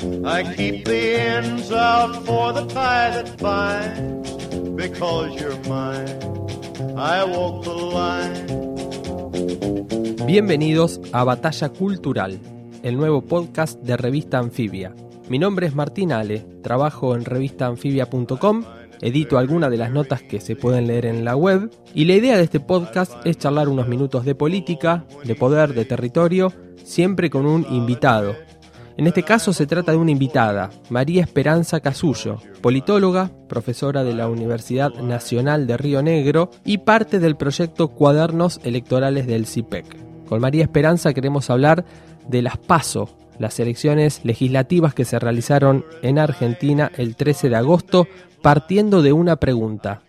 [0.00, 3.22] I keep the ends out for the tie.
[4.74, 6.08] Because you're mine,
[6.96, 8.46] I walk the line.
[10.26, 12.40] Bienvenidos a Batalla Cultural,
[12.82, 14.94] el nuevo podcast de Revista Anfibia.
[15.28, 18.64] Mi nombre es Martín Ale, trabajo en revistaanfibia.com,
[19.02, 22.38] edito algunas de las notas que se pueden leer en la web y la idea
[22.38, 27.44] de este podcast es charlar unos minutos de política, de poder, de territorio, siempre con
[27.44, 28.34] un invitado,
[28.96, 34.28] en este caso se trata de una invitada, María Esperanza Casullo, politóloga, profesora de la
[34.28, 40.26] Universidad Nacional de Río Negro y parte del proyecto Cuadernos Electorales del CIPEC.
[40.28, 41.84] Con María Esperanza queremos hablar
[42.28, 48.06] de las PASO, las elecciones legislativas que se realizaron en Argentina el 13 de agosto,
[48.42, 50.02] partiendo de una pregunta.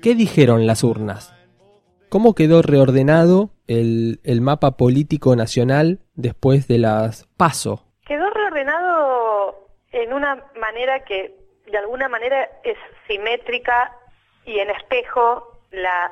[0.00, 1.34] ¿Qué dijeron las urnas?
[2.08, 7.87] ¿Cómo quedó reordenado el, el mapa político nacional después de las PASO?
[9.92, 11.34] En una manera que
[11.66, 13.92] de alguna manera es simétrica
[14.44, 15.58] y en espejo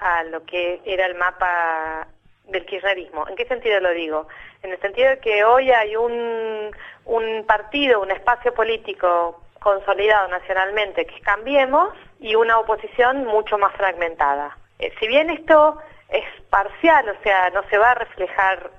[0.01, 2.07] a lo que era el mapa
[2.45, 3.27] del kirchnerismo.
[3.29, 4.29] ¿En qué sentido lo digo?
[4.63, 6.71] En el sentido de que hoy hay un,
[7.07, 14.57] un partido, un espacio político consolidado nacionalmente que Cambiemos y una oposición mucho más fragmentada.
[14.79, 18.71] Eh, si bien esto es parcial, o sea, no se va a reflejar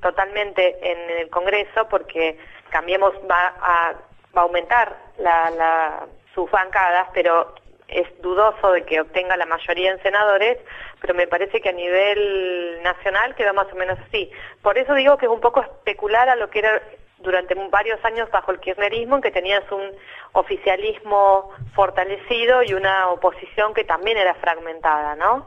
[0.00, 2.38] totalmente en el Congreso porque
[2.70, 3.94] Cambiemos va a
[4.36, 7.54] va a aumentar la, sus bancadas, pero
[7.88, 10.58] es dudoso de que obtenga la mayoría en senadores,
[11.00, 14.30] pero me parece que a nivel nacional queda más o menos así.
[14.62, 16.80] Por eso digo que es un poco especular a lo que era
[17.18, 19.90] durante varios años bajo el kirchnerismo, en que tenías un
[20.32, 25.44] oficialismo fortalecido y una oposición que también era fragmentada, ¿no?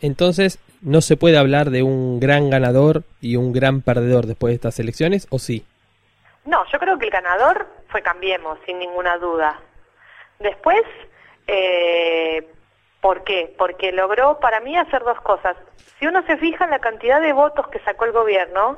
[0.00, 4.56] Entonces, ¿no se puede hablar de un gran ganador y un gran perdedor después de
[4.56, 5.66] estas elecciones, o sí?
[6.44, 9.58] No, yo creo que el ganador fue Cambiemos, sin ninguna duda.
[10.38, 10.82] Después,
[11.46, 12.46] eh,
[13.00, 13.54] ¿por qué?
[13.56, 15.56] Porque logró para mí hacer dos cosas.
[15.98, 18.76] Si uno se fija en la cantidad de votos que sacó el gobierno,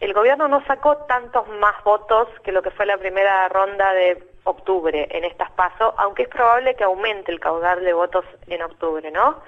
[0.00, 4.22] el gobierno no sacó tantos más votos que lo que fue la primera ronda de
[4.44, 9.10] octubre en estas pasos, aunque es probable que aumente el caudal de votos en octubre,
[9.10, 9.40] ¿no?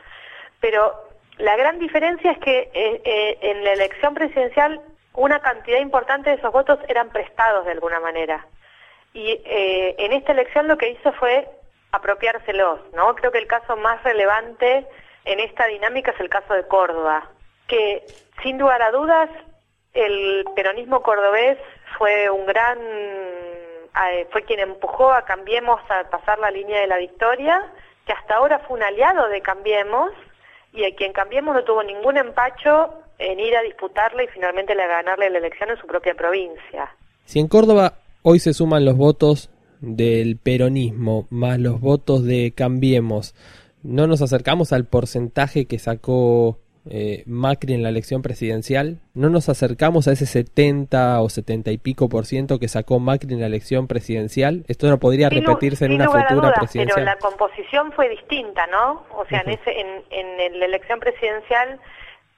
[0.60, 4.80] Pero la gran diferencia es que eh, eh, en la elección presidencial
[5.14, 8.46] una cantidad importante de esos votos eran prestados de alguna manera.
[9.14, 11.48] Y eh, en esta elección lo que hizo fue
[11.92, 13.14] apropiárselos, ¿no?
[13.14, 14.86] Creo que el caso más relevante
[15.24, 17.30] en esta dinámica es el caso de Córdoba,
[17.66, 18.04] que
[18.42, 19.30] sin lugar a dudas
[19.94, 21.58] el peronismo cordobés
[21.96, 22.78] fue un gran,
[24.30, 27.72] fue quien empujó a Cambiemos a pasar la línea de la victoria,
[28.06, 30.12] que hasta ahora fue un aliado de Cambiemos
[30.72, 34.86] y a quien Cambiemos no tuvo ningún empacho en ir a disputarle y finalmente le
[34.86, 36.94] ganarle la elección en su propia provincia.
[37.24, 43.34] Si en Córdoba hoy se suman los votos del peronismo más los votos de Cambiemos,
[43.82, 46.58] ¿no nos acercamos al porcentaje que sacó
[46.90, 48.98] eh, Macri en la elección presidencial?
[49.14, 53.34] ¿No nos acercamos a ese 70 o 70 y pico por ciento que sacó Macri
[53.34, 54.64] en la elección presidencial?
[54.68, 56.94] ¿Esto no podría repetirse en una futura presidencial?
[56.94, 59.04] Pero la composición fue distinta, ¿no?
[59.16, 61.80] O sea, en, ese, en, en la elección presidencial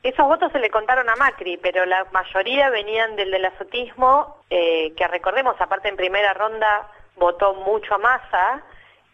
[0.03, 4.95] esos votos se le contaron a Macri, pero la mayoría venían del del azotismo, eh,
[4.97, 8.63] que recordemos, aparte en primera ronda votó mucho a Massa,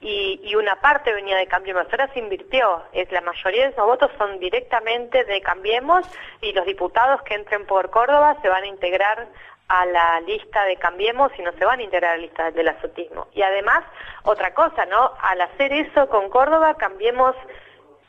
[0.00, 1.86] y, una parte venía de Cambiemos.
[1.90, 6.06] Ahora se invirtió, es, la mayoría de esos votos son directamente de Cambiemos,
[6.40, 9.26] y los diputados que entren por Córdoba se van a integrar
[9.68, 12.68] a la lista de Cambiemos y no se van a integrar a la lista del
[12.68, 13.26] azotismo.
[13.32, 13.84] Y además,
[14.22, 15.12] otra cosa, ¿no?
[15.20, 17.34] Al hacer eso con Córdoba, Cambiemos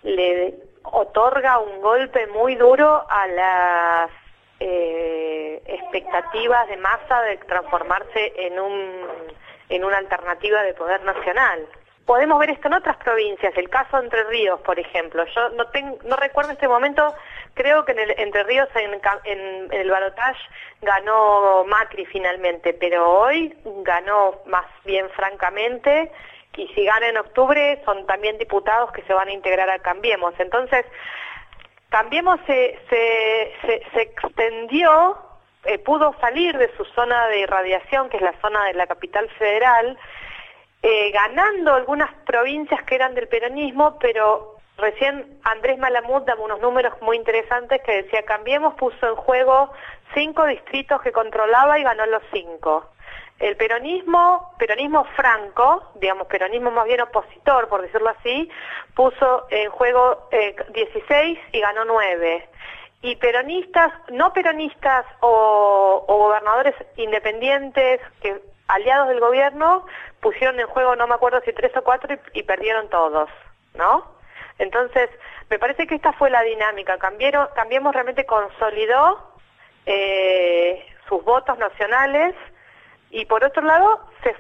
[0.04, 4.12] le otorga un golpe muy duro a las
[4.60, 9.08] eh, expectativas de masa de transformarse en, un,
[9.70, 11.68] en una alternativa de poder nacional.
[12.08, 15.26] Podemos ver esto en otras provincias, el caso Entre Ríos, por ejemplo.
[15.26, 15.66] Yo no,
[16.06, 17.14] no recuerdo este momento,
[17.54, 20.40] creo que en Entre Ríos, en, el balotaje,
[20.82, 26.10] ganó Macri finalmente, pero hoy ganó más bien francamente
[26.56, 30.34] y si gana en octubre son también diputados que se van a integrar a Cambiemos.
[30.40, 30.86] Entonces,
[31.90, 32.80] Cambiemos se,
[33.94, 35.18] extendió
[35.66, 39.30] eh, pudo salir de su zona de irradiación, que es la zona de la capital
[39.32, 39.98] federal,
[40.84, 46.94] eh, ganando algunas provincias que eran del peronismo, pero recién Andrés Malamud daba unos números
[47.02, 49.72] muy interesantes que decía, Cambiemos puso en juego
[50.14, 52.92] cinco distritos que controlaba y ganó los cinco.
[53.40, 58.50] El peronismo, peronismo franco, digamos peronismo más bien opositor, por decirlo así,
[58.96, 62.50] puso en juego eh, 16 y ganó 9.
[63.04, 69.86] Y peronistas, no peronistas o, gobernadores independientes, que aliados del gobierno,
[70.22, 73.30] pusieron en juego, no me acuerdo si tres o cuatro, y, perdieron todos,
[73.76, 74.06] ¿no?
[74.60, 75.10] Entonces,
[75.50, 76.98] me parece que esta fue la dinámica.
[76.98, 79.32] Cambiaron, Cambiemos realmente consolidó
[79.86, 82.36] eh, sus votos nacionales
[83.12, 84.36] y por otro lado se,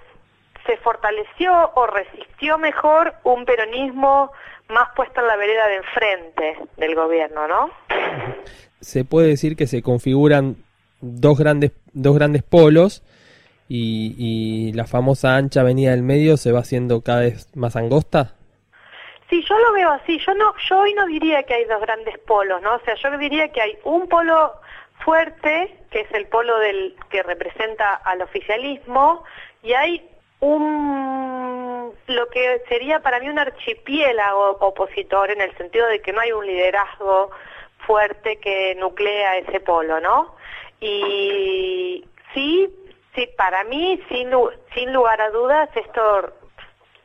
[0.65, 4.31] se fortaleció o resistió mejor un peronismo
[4.69, 7.69] más puesto en la vereda de enfrente del gobierno, ¿no?
[8.81, 10.57] Se puede decir que se configuran
[10.99, 13.03] dos grandes, dos grandes polos
[13.67, 18.33] y, y la famosa ancha avenida del medio se va haciendo cada vez más angosta.
[19.29, 20.19] Sí, yo lo veo así.
[20.19, 22.75] Yo no, yo hoy no diría que hay dos grandes polos, ¿no?
[22.75, 24.53] O sea, yo diría que hay un polo
[25.03, 29.23] fuerte, que es el polo del que representa al oficialismo,
[29.63, 30.09] y hay
[30.39, 36.21] un lo que sería para mí un archipiélago opositor en el sentido de que no
[36.21, 37.31] hay un liderazgo
[37.79, 40.35] fuerte que nuclea ese polo, ¿no?
[40.79, 42.69] Y sí,
[43.17, 44.31] sí, para mí, sin,
[44.73, 46.33] sin lugar a dudas, esto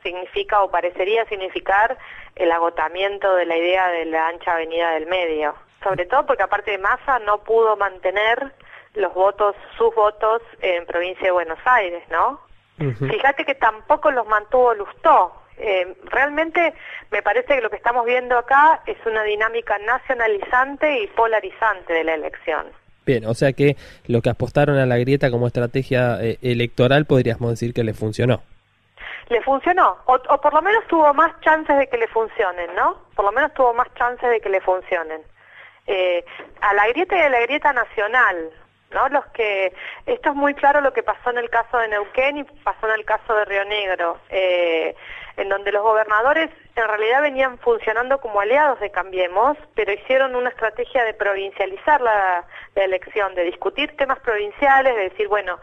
[0.01, 1.97] significa o parecería significar
[2.35, 6.71] el agotamiento de la idea de la ancha avenida del medio sobre todo porque aparte
[6.71, 8.53] de Massa no pudo mantener
[8.95, 12.39] los votos, sus votos en provincia de Buenos Aires, ¿no?
[12.77, 15.33] Fíjate que tampoco los mantuvo Lustó.
[15.57, 16.73] Eh, realmente
[17.11, 22.03] me parece que lo que estamos viendo acá es una dinámica nacionalizante y polarizante de
[22.03, 22.65] la elección.
[23.05, 23.75] Bien, o sea que
[24.07, 28.43] lo que apostaron a la grieta como estrategia eh, electoral podríamos decir que le funcionó.
[29.29, 32.97] Le funcionó, o, o, por lo menos tuvo más chances de que le funcionen, ¿no?
[33.15, 35.21] Por lo menos tuvo más chances de que le funcionen
[35.87, 36.23] eh,
[36.61, 38.51] a la grieta y a la grieta nacional,
[38.91, 39.09] ¿no?
[39.09, 39.73] Los que
[40.05, 42.99] esto es muy claro lo que pasó en el caso de Neuquén y pasó en
[42.99, 44.95] el caso de Río Negro, eh,
[45.35, 50.49] en donde los gobernadores en realidad venían funcionando como aliados de Cambiemos, pero hicieron una
[50.49, 52.45] estrategia de provincializar la,
[52.75, 55.59] la elección, de discutir temas provinciales, de decir, bueno,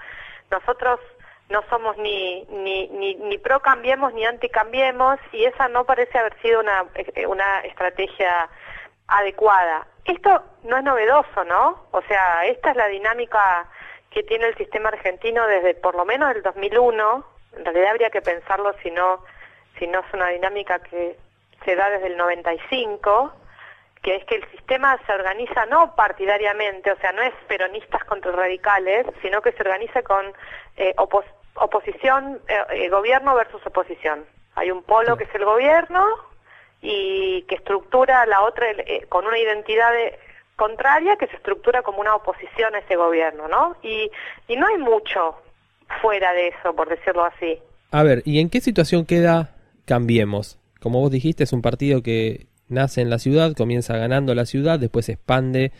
[0.50, 1.00] nosotros
[1.48, 6.40] no somos ni, ni, ni, pro cambiemos ni anti cambiemos y esa no parece haber
[6.40, 8.48] sido una, eh, una estrategia
[9.08, 9.86] adecuada.
[10.04, 11.86] Esto no es novedoso, ¿no?
[11.90, 13.68] O sea, esta es la dinámica
[14.10, 17.24] que tiene el sistema argentino desde por lo menos el 2001.
[17.56, 19.24] En realidad habría que pensarlo si no,
[19.78, 21.16] si no es una dinámica que
[21.64, 23.32] se da desde el 95,
[24.02, 28.32] que es que el sistema se organiza no partidariamente, o sea, no es peronistas contra
[28.32, 30.24] radicales, sino que se organiza con
[30.76, 30.94] eh,
[31.54, 34.24] oposición, eh, eh, gobierno versus oposición.
[34.54, 36.06] Hay un polo que es el gobierno,
[36.82, 39.92] y que estructura la otra eh, con una identidad
[40.56, 43.76] contraria que se estructura como una oposición a ese gobierno, ¿no?
[43.82, 44.10] Y,
[44.48, 45.36] y no hay mucho
[46.00, 47.58] fuera de eso, por decirlo así.
[47.90, 49.54] A ver, ¿y en qué situación queda
[49.84, 50.58] Cambiemos?
[50.80, 54.78] Como vos dijiste, es un partido que nace en la ciudad, comienza ganando la ciudad,
[54.78, 55.72] después se expande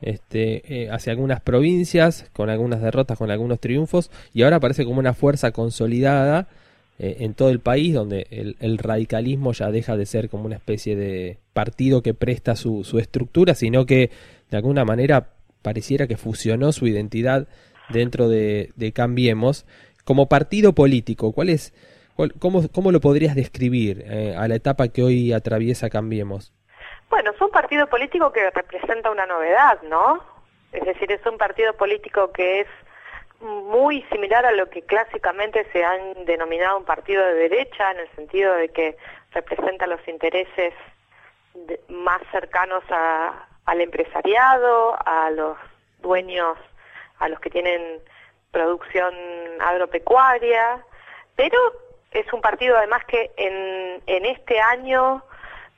[0.00, 4.98] este, eh, hacia algunas provincias, con algunas derrotas, con algunos triunfos, y ahora aparece como
[4.98, 6.48] una fuerza consolidada
[6.98, 10.94] eh, en todo el país, donde el, radicalismo ya deja de ser como una especie
[10.94, 14.10] de partido que presta su, su estructura, sino que
[14.50, 15.30] de alguna manera
[15.62, 17.48] pareciera que fusionó su identidad
[17.88, 19.64] dentro de, Cambiemos
[20.04, 21.32] como partido político.
[21.32, 21.72] ¿Cuál es,
[22.38, 26.52] cómo, cómo, lo podrías describir eh, a la etapa que hoy atraviesa Cambiemos?
[27.10, 30.22] Bueno, es un partido político que representa una novedad, ¿no?
[30.72, 32.66] Es decir, es un partido político que es
[33.40, 38.10] muy similar a lo que clásicamente se han denominado un partido de derecha, en el
[38.16, 38.96] sentido de que
[39.32, 40.72] representa los intereses
[41.88, 45.56] más cercanos a, al empresariado, a los
[46.00, 46.56] dueños,
[47.18, 48.00] a los que tienen
[48.50, 49.14] producción
[49.60, 50.84] agropecuaria,
[51.36, 51.58] pero
[52.14, 55.22] es un partido además que en, este año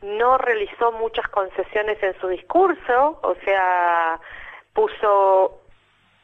[0.03, 4.21] no realizó muchas concesiones en su discurso, o sea,
[4.73, 5.59] puso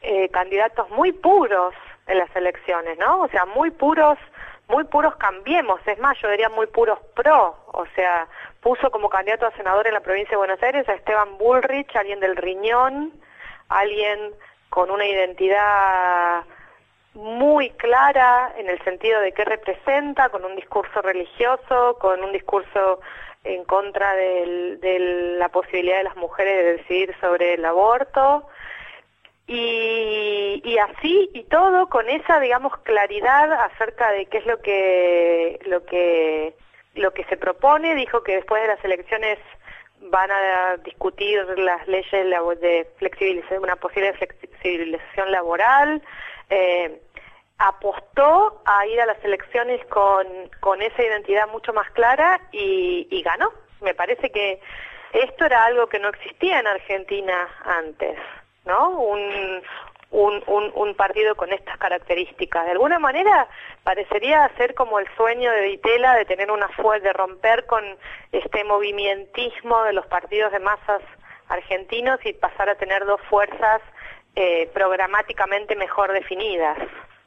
[0.01, 1.73] eh, candidatos muy puros
[2.07, 3.21] en las elecciones, ¿no?
[3.21, 4.17] O sea, muy puros,
[4.67, 8.27] muy puros cambiemos, es más, yo diría muy puros pro, o sea,
[8.61, 12.19] puso como candidato a senador en la provincia de Buenos Aires a Esteban Bullrich, alguien
[12.19, 13.11] del riñón,
[13.69, 14.33] alguien
[14.69, 16.43] con una identidad
[17.13, 22.99] muy clara en el sentido de qué representa, con un discurso religioso, con un discurso
[23.43, 28.47] en contra de la posibilidad de las mujeres de decidir sobre el aborto,
[29.45, 35.59] Y, y, así y todo con esa digamos claridad acerca de qué es lo que
[35.65, 36.53] lo que
[36.95, 37.93] lo que se propone.
[37.95, 39.37] Dijo que después de las elecciones
[40.09, 42.11] van a discutir las leyes
[42.61, 46.01] de flexibilización una posible flexibilización laboral
[46.49, 47.01] eh,
[47.57, 50.25] apostó a ir a las elecciones con,
[50.59, 54.59] con esa identidad mucho más clara y, y ganó me parece que
[55.13, 58.17] esto era algo que no existía en Argentina antes
[58.65, 58.89] ¿no?
[58.89, 59.61] Un,
[60.13, 62.65] un, un, un, partido con estas características.
[62.65, 63.47] De alguna manera
[63.83, 67.83] parecería ser como el sueño de Vitela de tener una fuerza, de romper con
[68.31, 71.01] este movimientismo de los partidos de masas
[71.49, 73.81] argentinos y pasar a tener dos fuerzas
[74.35, 76.77] eh, programáticamente mejor definidas.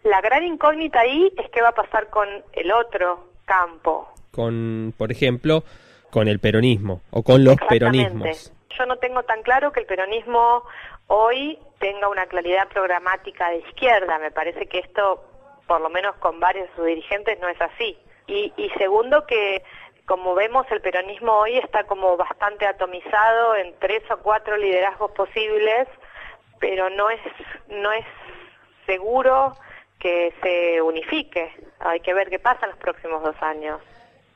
[0.04, 4.08] La gran incógnita ahí es qué va a pasar con el otro campo.
[4.30, 5.64] Con, por ejemplo,
[6.10, 8.52] con el peronismo o con los peronismos.
[8.78, 10.62] Yo no tengo tan claro que el peronismo
[11.08, 14.18] hoy tenga una claridad programática de izquierda.
[14.18, 15.22] Me parece que esto,
[15.66, 17.98] por lo menos con varios de sus dirigentes, no es así.
[18.26, 19.62] Y, y segundo, que
[20.06, 25.88] como vemos, el peronismo hoy está como bastante atomizado en tres o cuatro liderazgos posibles,
[26.60, 27.20] pero no es,
[27.68, 28.04] no es
[28.86, 29.56] seguro
[29.98, 31.50] que se unifique.
[31.80, 33.80] Hay que ver qué pasa en los próximos dos años.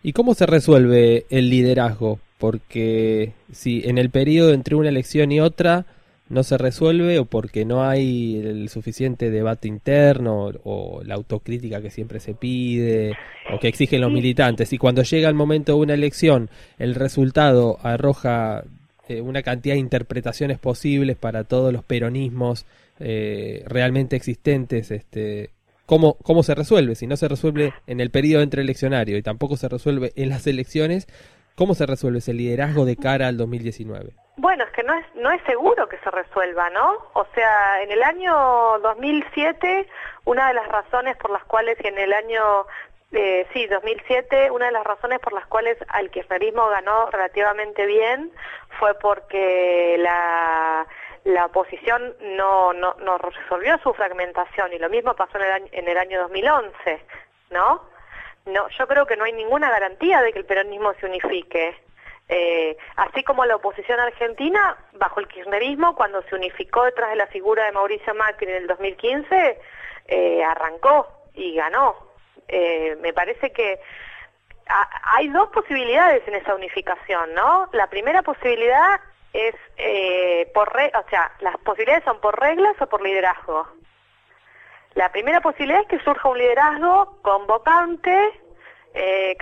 [0.03, 2.19] ¿Y cómo se resuelve el liderazgo?
[2.39, 5.85] Porque si en el periodo entre una elección y otra
[6.31, 11.91] no se resuelve o porque no hay el suficiente debate interno o, la autocrítica que
[11.91, 13.17] siempre se pide
[13.53, 14.73] o que exigen los militantes.
[14.73, 18.65] Y cuando llega el momento de una elección el resultado arroja
[19.09, 22.65] eh, una cantidad de interpretaciones posibles para todos los peronismos
[23.01, 25.51] eh, realmente existentes este
[25.87, 29.57] ¿cómo, cómo se resuelve si no se resuelve en el periodo entre eleccionario y tampoco
[29.57, 31.09] se resuelve en las elecciones
[31.61, 34.15] ¿Cómo se resuelve ese liderazgo de cara al 2019?
[34.41, 36.97] Bueno, es que no es, no es seguro que se resuelva, ¿no?
[37.13, 38.33] O sea, en el año
[38.79, 39.87] 2007,
[40.25, 42.65] una de las razones por las cuales, y en el año,
[43.13, 48.33] eh, sí, 2007, una de las razones por las cuales al kirchnerismo ganó relativamente bien
[48.79, 50.87] fue porque la,
[51.25, 55.69] la oposición no, no, no resolvió su fragmentación y lo mismo pasó en el año,
[55.73, 57.05] en el año 2011,
[57.51, 57.83] ¿no?
[58.47, 61.77] No, yo creo que no hay ninguna garantía de que el peronismo se unifique.
[62.33, 67.27] Eh, así como la oposición argentina, bajo el kirchnerismo, cuando se unificó detrás de la
[67.27, 69.61] figura de Mauricio Macri en el 2015,
[70.07, 71.97] eh, arrancó y ganó.
[72.47, 73.81] Eh, me parece que
[75.17, 77.69] hay dos posibilidades en esa unificación, ¿no?
[77.73, 79.01] La primera posibilidad
[79.33, 79.55] es
[80.55, 83.67] por, o sea, las posibilidades son por reglas o por liderazgo.
[84.95, 88.40] La primera posibilidad es que surja un liderazgo convocante,
[88.95, 89.37] eh,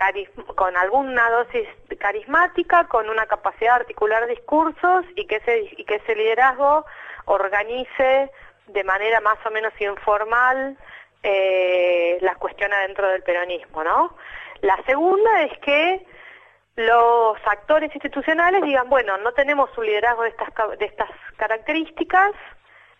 [0.54, 1.66] con alguna dosis
[1.98, 6.84] carismática, con una capacidad de articular discursos y que ese, liderazgo
[7.24, 8.30] organice
[8.66, 10.76] de manera más o menos informal
[11.22, 14.16] eh, las cuestiones dentro del peronismo, ¿no?
[14.60, 16.06] La segunda es que
[16.76, 22.32] los actores institucionales digan, bueno, no tenemos un liderazgo de estas, de estas características,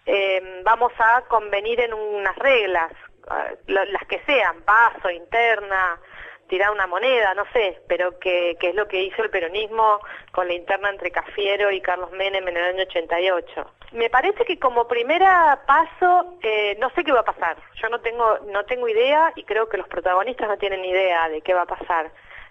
[0.06, 2.90] eh, vamos a convenir en unas reglas,
[3.30, 6.00] eh, las que sean, paso, interna,
[6.48, 10.00] tirar una moneda, no sé, pero que, es lo que hizo el peronismo
[10.32, 13.70] con la interna entre Cafiero y Carlos Menem en el año 88.
[13.92, 17.56] Me parece que como primera paso, eh, no sé qué va a pasar.
[17.80, 21.40] Yo no tengo, no tengo idea y creo que los protagonistas no tienen idea de
[21.42, 22.10] qué va a pasar.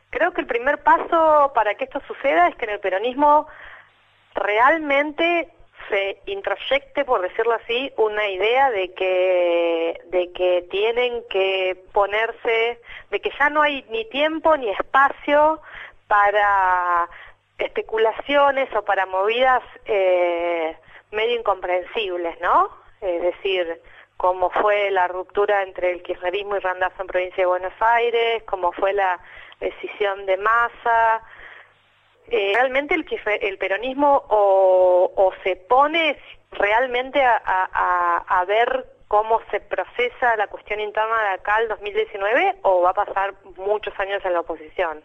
[0.10, 3.48] Creo que el primer paso para que esto suceda es que en el peronismo
[4.34, 5.50] realmente
[5.90, 12.80] se introyecte, por decirlo así, una idea de que, de que tienen que ponerse,
[13.10, 15.62] de que ya no hay ni tiempo ni espacio
[16.08, 17.10] para
[17.58, 20.76] especulaciones o para movidas eh,
[21.12, 22.70] medio incomprensibles, ¿no?
[23.02, 23.82] Es decir,
[24.18, 28.72] cómo fue la ruptura entre el kirchnerismo y Randazo en provincia de Buenos Aires, cómo
[28.72, 29.20] fue la
[29.60, 31.22] decisión de masa,
[32.30, 33.06] eh, realmente el,
[33.42, 36.18] el peronismo o, se pone
[36.52, 42.92] realmente a, ver cómo se procesa la cuestión interna de acá al 2019 o va
[42.92, 45.04] a pasar muchos años en la oposición.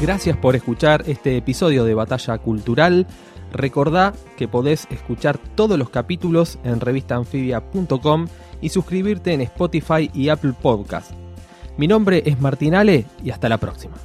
[0.00, 3.06] Gracias por escuchar este episodio de Batalla Cultural.
[3.52, 8.26] Recordá que podés escuchar todos los capítulos en revistaanfibia.com
[8.60, 11.23] y suscribirte en Spotify y Apple Podcast.
[11.76, 13.96] Mi nombre es Martinale y hasta la próxima.